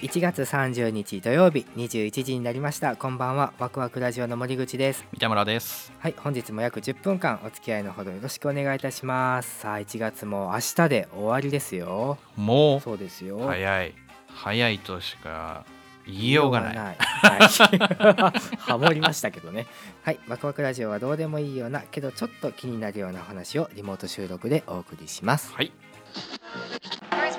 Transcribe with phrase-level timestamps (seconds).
[0.00, 2.96] 1月30日土曜日21時になりました。
[2.96, 3.52] こんばんは。
[3.58, 5.04] ワクワクラジオの森口です。
[5.12, 5.92] 三田村です。
[5.98, 9.60] はい本日も約10分間お付き合いのほどよろしくお願いいたします。
[9.60, 12.16] さあ1月も明日で終わりですよ。
[12.34, 13.36] もそうですよ。
[13.36, 13.94] う早い。
[14.28, 15.66] 早いとしか
[16.06, 16.76] 言いようがない。
[16.78, 16.96] はい、
[18.56, 19.66] ハモりましたけどね。
[20.02, 25.52] はいワクワクラジオはどうでもいいようなけどちょっと気になるようなお話をリモート収録でお送りします。
[25.52, 25.70] はい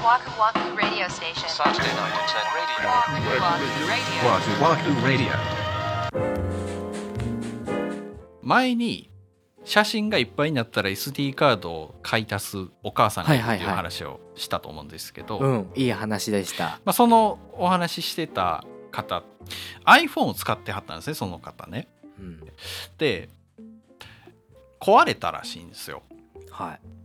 [0.02, 1.48] Waku Waku Radio Station.
[1.48, 2.90] Saturday night at 10 radio.
[2.90, 4.18] Waku Waku Radio.
[4.26, 5.30] Waku Waku Radio.
[8.42, 9.12] 前に
[9.64, 19.22] 写真がいっぱいになったら SD カードを買い足すお母さんがいるっていう話をしたと思うんですけど、うんいい話でしたまあ、そのお話ししてた方
[19.86, 21.88] iPhone を使ってはったんですねその方ね
[22.20, 22.40] うん
[22.98, 23.30] で
[24.80, 26.02] 壊れたらしいんですよ
[26.50, 27.01] はい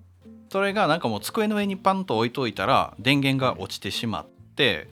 [0.57, 4.27] それがなんかもう机の上にパンと置いといたら電源が落ちてしまっ
[4.57, 4.89] て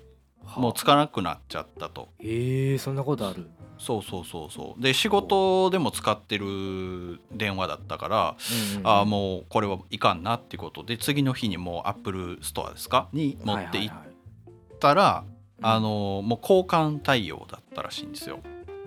[0.58, 2.10] もうつかなくなっちゃったと。
[2.20, 3.48] えー、そんなことある。
[3.78, 4.82] そうそうそうそう。
[4.82, 8.36] で仕事でも使ってる電話だったから、
[8.74, 13.08] うんうんああもうこれはいかんなってことで次の日にもう Apple Store ですか？
[13.14, 14.78] に持って行っはいはいはい。
[14.80, 15.24] たら、
[15.60, 15.66] うん。
[15.66, 18.40] あのもう交換対応だったらしいんですよ。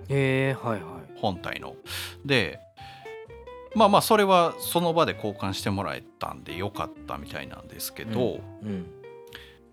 [0.08, 1.20] えー、はいはい。
[1.20, 1.74] 本体の。
[2.24, 2.60] で
[3.74, 8.86] まあまあそれはその場で交換してもらえたんでよかったみたいなんですけど、うん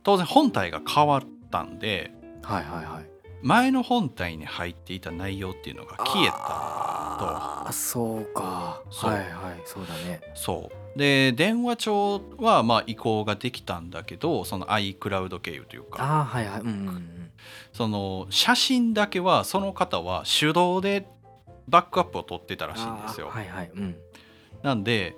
[0.03, 3.05] 当然本体が変わったんではいはいはい。
[3.41, 8.83] 前の本体に入っていた内容っていうのが消えたああそうか。
[8.91, 9.61] はいはい。
[9.65, 10.21] そうだね。
[10.35, 10.99] そう。
[10.99, 16.03] で電話帳はまあ移行ができたんだけどその iCloud 経由というか。
[16.03, 16.61] ああはいはい。
[16.61, 17.31] うんうんうん。
[17.73, 21.07] その写真だけはその方は手動で
[21.67, 23.95] バックアップを取ってたらしいんですよ、はいはいうん。
[24.63, 25.15] なんで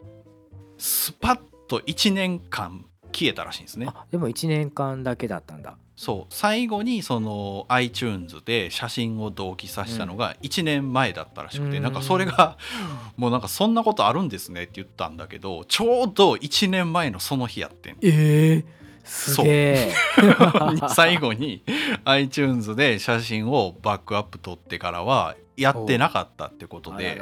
[0.77, 3.87] スパッと1年間消えたらしいんですね。
[3.89, 5.77] あでも1年間だけだったんだ。
[5.95, 6.33] そう。
[6.33, 11.83] 最後にその iTunes で写真を同期させたのが1年前だったらしくて、うん。
[11.83, 12.57] なんかそれが
[13.17, 18.76] もうなんかそんなことあるんですねって言ったんだけどちょうど1年前のその日やってんええ
[19.07, 19.93] すげえ。
[20.89, 21.63] 最後に
[22.05, 27.21] iTunes で写真をバックアップ取ってからはやってなかったってことで。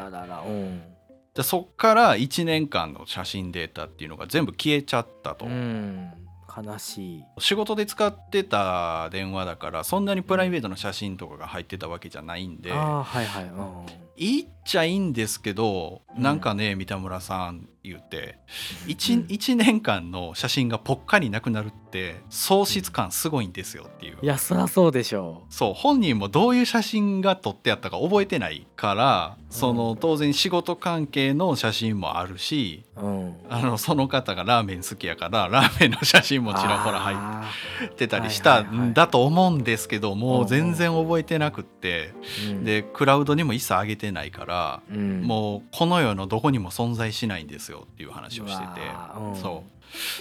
[1.42, 6.14] そっから1年間の写真データっていうのが全部消えちゃったと、うん。
[6.64, 7.24] 悲しい。
[7.40, 12.72] 仕事で使ってた電話だからそんなにプライベートの写真とかが入ってたわけじゃないんで。
[12.72, 13.44] はいはい。
[13.44, 16.24] うんいいっちゃいいんですけど、うん。
[16.24, 18.40] なんかね三田村さん言って
[18.88, 19.26] 1,、うん。
[19.30, 24.18] 一年間の写真がぽっかりなくなるって喪失感すごいんですよっていう。
[24.22, 33.36] いやそりゃそうでしょそう本人もどういう写真が撮ってあったか覚えてないからその当然仕事関係の写真もあるしううん。
[33.50, 37.52] あのその方がラーメン好きやからラーメンの写真もちらほら入あ
[37.86, 42.14] ってたりしたんだと思うんですけどもう全然覚えてなくって。
[42.48, 42.64] ーうん。
[42.64, 45.22] でクラウドにも一切上げてないからうん。
[45.22, 48.82] もうこの世のどこにも存在しないんですよっていう話をしてて。
[49.18, 49.36] うん。
[49.36, 49.64] そ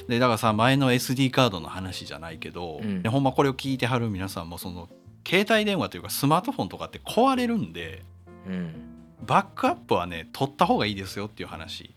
[0.07, 0.11] う。
[0.11, 3.03] でだからさ前の SD カードの話じゃないけど、うん。
[3.03, 4.89] でほんまこれを聞いてはる皆さんもその
[5.27, 8.03] 携帯電話というかスマートフォンとかって壊れるんで
[8.47, 8.91] うん。
[9.27, 11.95] バックアップはね取った方がいいですよっていう話。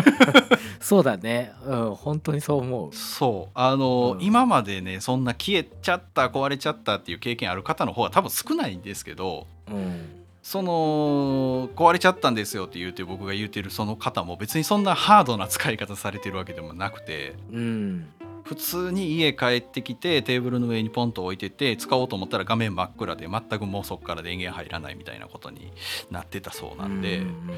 [0.80, 1.52] そうだね。
[1.64, 2.94] うん本当にそう思う。
[2.94, 3.50] そう。
[3.54, 4.24] あの、うん。
[4.24, 17.34] 今までねそんな消えちゃった壊れちゃったっていう経験ある方の方が多分少ないんですけどうんその壊れちゃったんですよって言うて僕が言うてるその方も別にそんなハードな使い方されてるわけでもなくて。
[17.52, 18.08] うん。
[18.42, 25.72] 普通に家帰ってきてテーブルの上にポンと置いてて使おうと思ったら画面真っ暗で全くもうそこから電源入らないみたいなことに
[26.10, 27.50] なってたそうなんで、ううん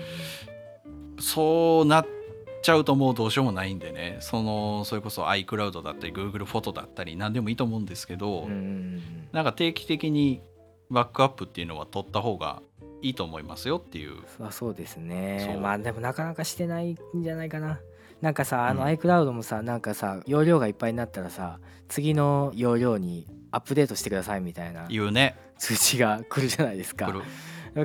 [1.19, 2.07] そうなっ
[2.63, 4.19] ちゃうともうどうしようもないんでね。
[4.21, 8.49] そのそれこそ iCloud だったり Google フォトだったり何でもいいと思うんですけど、
[9.33, 10.43] なんか定期的に
[10.91, 12.63] バックアップっていうのは取った方が
[13.03, 14.17] いいと思いますよっていう。
[14.51, 15.59] そうですね。
[15.61, 17.81] まあでもなかなかしてないんじゃないかな。
[18.21, 25.37] なんかさあのうん iCloud もさなんかさ容量がいっぱいになったらさ次の容量にアップデートしてくださいみたいな言うね。
[25.59, 27.13] 通知が来るじゃないですか。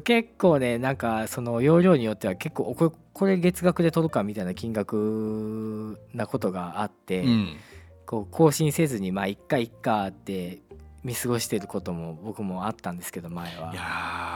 [0.03, 7.57] 結構ねなんかその容量によっては結構おこれこれ月額で取るかみたいな金額なことがあって、うん。
[8.05, 10.61] こう更新せずにまあいっかいっかって
[11.03, 13.73] 見過ごしてることも僕もあったんですけど前は。
[13.73, 14.26] いやー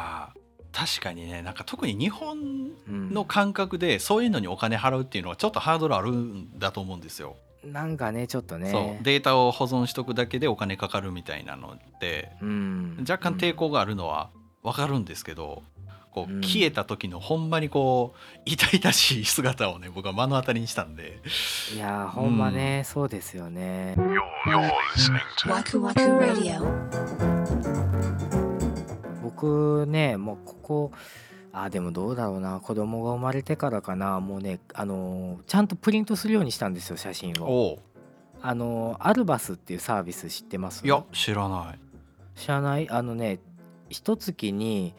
[0.74, 2.38] 確かにねなんか特に日本
[2.88, 3.14] うん。
[3.14, 7.36] の感覚でそういうのにお金払うっていうのはちょっとハードルあるんだと思うんですよ。
[7.64, 8.72] なんかねちょっとね。
[8.72, 9.04] そう。
[9.04, 12.98] データを保存しとくだけでお金かかるみたいなのってうん。
[13.02, 14.30] 若干抵抗があるのは
[14.64, 15.62] 分かるんですけど
[16.12, 16.42] こううん。
[16.42, 21.20] 消えた時のほんまにこう痛々しい姿をね僕は目の当たりにしたんで。
[21.76, 23.96] いやーほんまね、そうですよね。
[23.98, 24.72] You're, you're
[29.36, 30.92] 僕ねもうここ
[31.54, 32.60] あでもどうだろうな。
[32.62, 34.20] 子供が生まれてからかな。
[34.22, 37.72] もうねあのーちゃんとプリントするようにしたんですよ写真を。
[37.72, 37.80] おう。
[38.42, 40.86] あのーアルバスっていうサービス知ってます？
[40.86, 41.80] いや知らない。
[42.36, 42.90] 知らない？
[42.90, 43.40] あのね
[43.90, 44.94] 一月に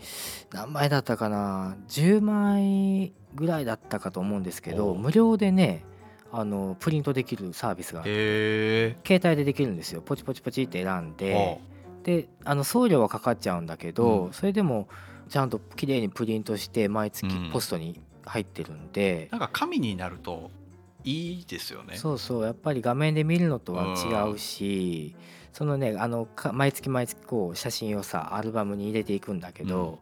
[0.52, 5.84] 何枚だったかな？10枚ぐらいだったかと思うんですけど無料でね
[6.30, 10.02] あのプリントできるサービスが携帯でできるんですよ。
[10.02, 11.58] ポチポチポチって選んで
[12.02, 14.32] であの送料はかかっちゃうんだけど、うん。
[14.32, 14.88] それでも
[15.28, 17.50] ちゃんと綺麗にプリントして毎月うん。
[17.52, 20.50] ポストに入ってるんで、なんか紙になると
[21.04, 21.96] いいですよね。
[21.96, 22.44] そうそう。
[22.44, 25.14] やっぱり画面で見るのとは違うし、
[25.52, 29.98] そのねあのか毎月毎月こう写真をさアルバムに入れていくんだけど、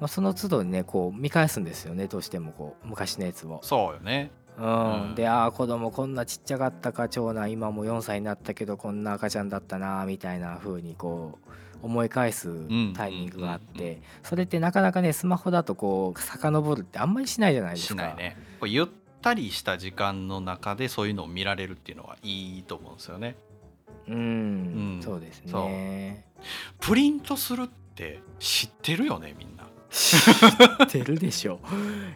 [0.00, 3.60] まあ、その都度にねこう見返すんですよねどうしてもこう昔のやつを。
[3.62, 5.02] そうよねうん。
[5.02, 5.14] うん。
[5.14, 11.48] でああ子供こんなちっちゃかったか長男今も4歳になったけどこんな赤ちゃんだったなみたいな風にこう
[11.82, 12.52] 思い返す
[12.94, 18.02] タイミングがあってそれってなかなかねスマホだとこう遡るってあんまりしないじゃないですか。
[18.02, 18.86] しないねゆっ
[19.22, 23.36] たりした時間の中でそういうのを見られるっていうのはいいと思うんですよね。
[24.08, 24.18] うん、う
[24.98, 25.00] ん。
[25.02, 26.24] そうですね。
[26.80, 30.16] プリントするって知ってるよねみんな 知
[30.84, 31.60] ってるでしょ。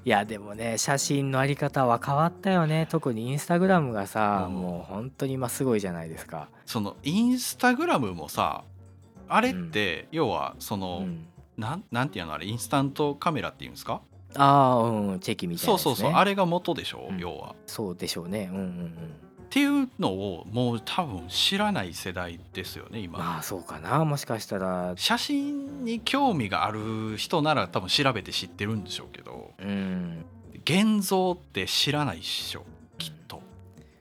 [0.05, 2.87] いやでもね写真のあり方は変わったよね。
[2.91, 4.55] 特にインスタグラムがさ、うん。
[4.55, 6.49] もう本当に今すごいじゃないですか。
[6.67, 8.65] そのインスタグラムもさ
[9.29, 11.27] あれって要はその、うん、
[11.57, 14.03] なんなんていうのあれインスタントカメラっていうんですか？
[14.35, 17.19] ああうんチェキみたいなね、そうそうそうあれが元でしょ、うん。
[17.19, 17.55] 要は。
[17.67, 18.51] そうでしょうね。
[18.53, 18.95] うんうんうん
[19.53, 24.95] っていうのをもう多分知らない世代ですよね今、まあそうかなもしかしたら。
[24.97, 30.25] 写真に興味がある人なら多分調べて知ってるんでしょうけどうん。
[30.65, 32.65] 現像って知らないっしょ
[32.97, 33.43] きっと。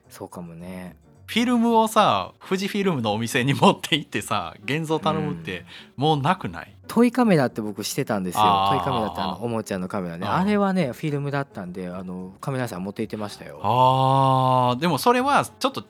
[0.08, 0.96] そうかもね。
[1.26, 5.66] フィルムをさ富士フィルムのお店に持って行ってさ現像頼むって
[5.96, 8.42] もうなくない、トイカメラって僕してたんですよ。
[8.70, 10.26] トイカメラってあのおもちゃのカメラね。
[10.26, 13.60] あれはねフィルムだったんであのカメラさん持って行ってましたよ。
[13.62, 14.78] あー。
[14.78, 15.84] でもそれはちょっと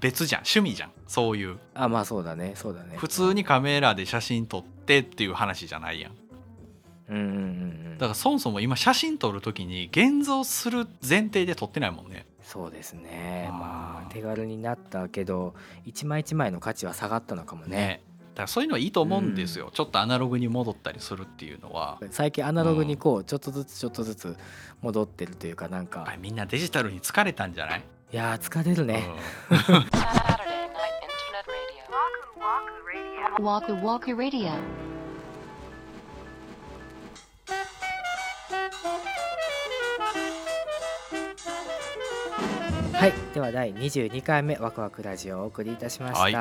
[0.00, 0.42] 別じゃん。
[0.42, 0.90] 趣味じゃん。
[1.06, 1.56] そういう。
[1.72, 2.52] あまあそうだね。
[2.54, 2.98] そうだね。
[2.98, 6.12] 普通にカメラで写真撮ってっていう話じゃないやん。
[7.08, 7.34] うんうんうんう
[7.94, 7.96] ん。
[7.96, 12.26] だからそもそも今写真撮る時に現像する前提で撮ってないもんね。
[12.42, 13.48] そうですね。
[13.52, 15.54] まあ手軽になったけど
[15.86, 17.70] 一枚一枚の価値は下がったのかもね。
[17.70, 18.02] ね。
[18.11, 21.98] だからそういうのはいいと思うんですよ、ちょっとアナログに戻ったりするっていうのは。
[22.10, 24.36] 最近アナログにこうちょっとずつちょっとずつ
[24.80, 26.04] 戻ってるというかなんか。
[26.08, 29.06] あみんなデジタルに疲れたんじゃない、いやー疲れるね、
[29.50, 30.12] うん
[43.02, 43.14] はい。
[43.34, 46.32] では第22回目ワクワクラジオをお送りいたしました、はい。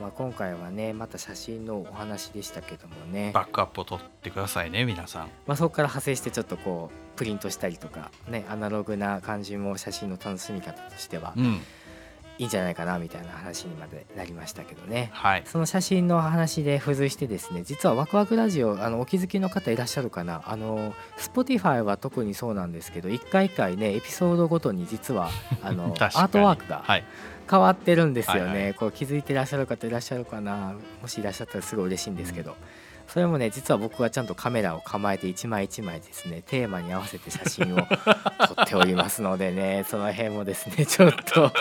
[0.00, 5.28] まあ、今回はねまた写真のお話でしたけどもね、バックアップを取ってくださいね皆さん。
[5.46, 11.60] まあ、そこから派生してちょっとこうプリントしたりとかねアナログな感じも写真の楽しみ方としてはうん
[12.38, 15.10] いいんじゃないかなみたいな話にまでなりましたけどね。
[15.12, 15.42] はい。
[15.44, 20.42] その写真の話で付随してですね実はワクワクラジオあのお気づきの方いらっしゃるかな。
[20.46, 25.30] あの Spotify は特にそうなんですけど一回一回ねエピソードごとに実は
[25.62, 27.04] あのアートワークがはい。
[27.50, 28.74] 変わってるんですよね、はいはい。
[28.74, 30.74] こう気づいてらっしゃる方いらっしゃるかな。
[31.00, 32.56] もしいらっしゃったらすごい嬉しいんですけど、
[33.08, 41.52] それもね実は僕はちゃんとカメラを構えて一枚一枚ですねテーマに合わせて写真を撮っておりますのでね その辺もですねちょっと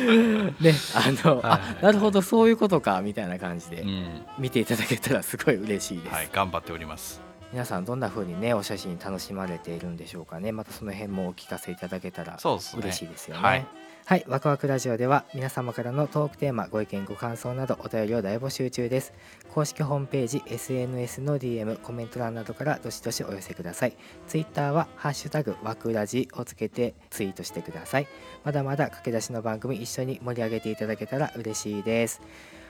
[0.60, 4.26] ねあの、はいはいあなるほどそういうことかみたいな感じでうん。
[4.38, 12.60] 見ていただけたらすごい嬉しいです、はい頑張っております皆さんどんな風にねお写真楽しまれているんでしょうかねまたその辺もお聞かせいただけたら嬉
[12.92, 13.42] しいですよね。
[13.42, 13.66] はい
[14.06, 19.12] はい、ワクワクラジオでは皆様からのトークテーマ、ご意見、ご感想などお便りを大募集中です。
[19.52, 23.96] 公式ホームページ、SNS の DM、コメント欄などからどしどしお寄せください。
[24.28, 28.06] ツイッターはハッシュタグワクラジをつけてツイートしてください。
[28.44, 32.20] まだまだ駆け出しの番組一緒に盛り上げていただけたら嬉しいです。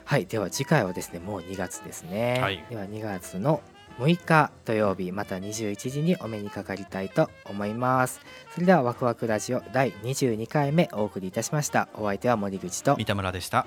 [0.05, 2.39] はい、では次回はですね、もう2月ですね。
[2.41, 3.61] はいでは2月の
[3.97, 8.19] 6日土曜日また21時にお目にかかりたいと思います。
[8.53, 11.89] それではワクワクラジオ第22回目お送りいたしました。
[11.95, 12.95] お相手は森口と。
[12.95, 13.65] 三田村でした。